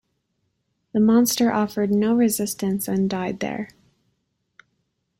[0.93, 3.69] The monster offered no resistance and died there.